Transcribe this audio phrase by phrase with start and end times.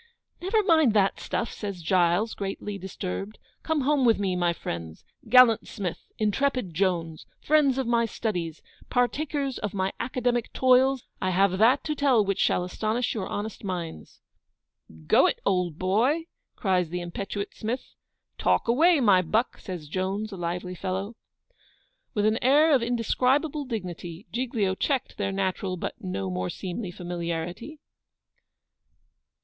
[0.41, 3.37] 'Never mind that stuff,' says GILES, greatly disturbed.
[3.61, 5.05] 'Come home with me, my friends.
[5.29, 6.11] Gallant Smith!
[6.17, 7.27] intrepid Jones!
[7.39, 12.39] friends of my studies partakers of my academic toils I have that to tell which
[12.39, 14.21] shall astonish your honest minds.'
[15.05, 16.23] 'Go it, old boy!'
[16.55, 17.93] cries the impetuous Smith.
[18.39, 21.15] 'Talk away, my buck!' says Jones, a lively fellow.
[22.15, 27.77] With an air of indescribable dignity, Giglio checked their natural, but no more seemly, familiarity.